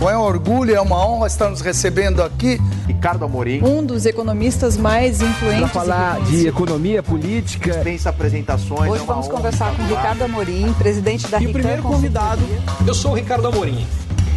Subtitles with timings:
[0.00, 2.56] Bom, é um orgulho, é uma honra estar nos recebendo aqui.
[2.86, 3.62] Ricardo Amorim.
[3.62, 5.60] Um dos economistas mais influentes.
[5.60, 7.70] Para falar de economia política.
[7.70, 8.90] Dispensa apresentações.
[8.90, 12.40] Hoje é vamos conversar com Ricardo Amorim, presidente da E o primeiro convidado,
[12.88, 13.86] eu sou o Ricardo Amorim.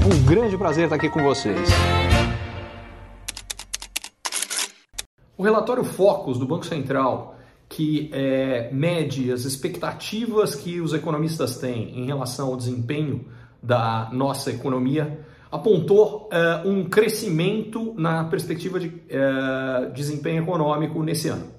[0.06, 1.70] Um grande prazer estar aqui com vocês.
[5.38, 7.38] O relatório Focus do Banco Central,
[7.70, 13.24] que é, mede as expectativas que os economistas têm em relação ao desempenho
[13.62, 21.52] da nossa economia, apontou uh, um crescimento na perspectiva de uh, desempenho econômico nesse ano.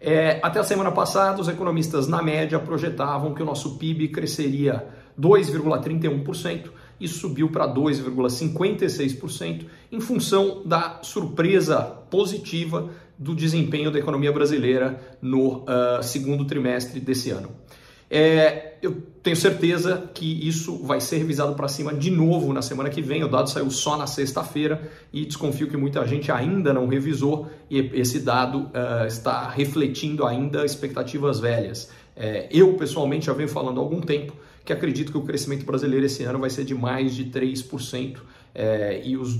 [0.00, 4.86] É, até a semana passada, os economistas, na média, projetavam que o nosso PIB cresceria
[5.18, 11.80] 2,31%, e subiu para 2,56% em função da surpresa
[12.10, 17.50] positiva do desempenho da economia brasileira no uh, segundo trimestre desse ano.
[18.10, 22.88] É, eu tenho certeza que isso vai ser revisado para cima de novo na semana
[22.88, 23.22] que vem.
[23.22, 27.78] O dado saiu só na sexta-feira e desconfio que muita gente ainda não revisou e
[27.94, 31.90] esse dado uh, está refletindo ainda expectativas velhas.
[32.16, 34.32] É, eu, pessoalmente, já venho falando há algum tempo
[34.64, 38.18] que acredito que o crescimento brasileiro esse ano vai ser de mais de 3%
[38.54, 39.38] é, e os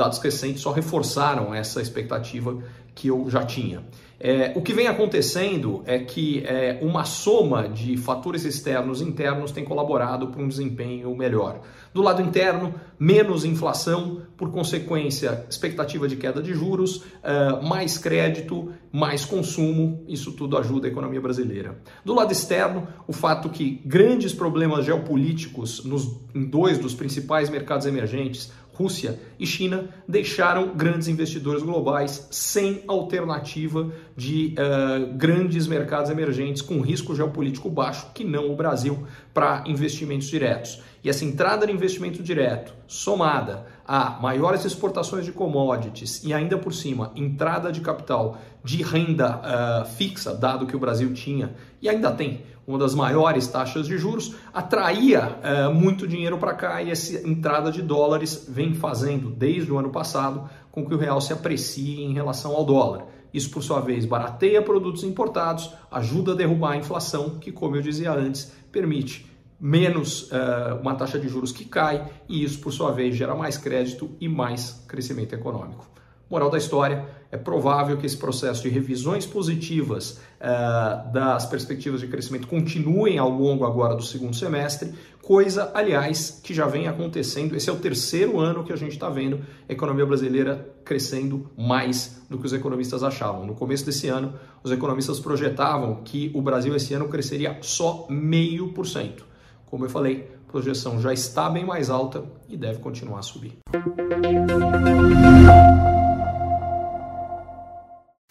[0.00, 2.58] dados recentes só reforçaram essa expectativa
[2.94, 3.84] que eu já tinha.
[4.22, 9.50] É, o que vem acontecendo é que é, uma soma de fatores externos e internos
[9.50, 11.62] tem colaborado para um desempenho melhor.
[11.94, 18.70] Do lado interno, menos inflação, por consequência, expectativa de queda de juros, é, mais crédito,
[18.92, 21.78] mais consumo, isso tudo ajuda a economia brasileira.
[22.04, 27.86] Do lado externo, o fato que grandes problemas geopolíticos nos, em dois dos principais mercados
[27.86, 36.62] emergentes, Rússia e China deixaram grandes investidores globais sem alternativa de uh, grandes mercados emergentes
[36.62, 40.80] com risco geopolítico baixo, que não o Brasil, para investimentos diretos.
[41.04, 46.72] E essa entrada de investimento direto, somada a maiores exportações de commodities e ainda por
[46.72, 52.12] cima entrada de capital de renda uh, fixa, dado que o Brasil tinha e ainda
[52.12, 57.26] tem uma das maiores taxas de juros, atraía uh, muito dinheiro para cá e essa
[57.26, 62.04] entrada de dólares vem fazendo desde o ano passado com que o real se aprecie
[62.04, 63.06] em relação ao dólar.
[63.34, 67.82] Isso, por sua vez, barateia produtos importados, ajuda a derrubar a inflação, que, como eu
[67.82, 69.29] dizia antes, permite
[69.60, 73.58] menos uh, uma taxa de juros que cai e isso, por sua vez, gera mais
[73.58, 75.88] crédito e mais crescimento econômico.
[76.30, 82.06] Moral da história: é provável que esse processo de revisões positivas uh, das perspectivas de
[82.06, 87.56] crescimento continuem ao longo agora do segundo semestre, coisa, aliás, que já vem acontecendo.
[87.56, 92.22] Esse é o terceiro ano que a gente está vendo a economia brasileira crescendo mais
[92.30, 93.44] do que os economistas achavam.
[93.44, 98.72] No começo desse ano, os economistas projetavam que o Brasil esse ano cresceria só meio
[98.72, 99.29] por cento.
[99.70, 103.56] Como eu falei, a projeção já está bem mais alta e deve continuar a subir.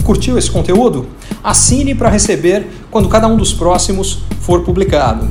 [0.03, 1.07] Curtiu esse conteúdo?
[1.41, 5.29] Assine para receber quando cada um dos próximos for publicado.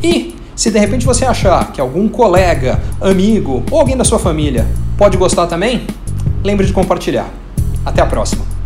[0.00, 4.64] E se de repente você achar que algum colega, amigo ou alguém da sua família
[4.96, 5.88] pode gostar também,
[6.44, 7.28] lembre de compartilhar.
[7.84, 8.57] Até a próxima!